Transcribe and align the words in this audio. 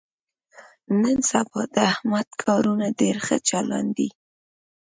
نن 1.01 1.17
سبا 1.29 1.61
د 1.73 1.75
احمد 1.93 2.27
کارونه 2.43 2.85
ډېر 2.99 3.15
ښه 3.25 3.37
چالان 3.49 3.85
دي. 3.97 4.09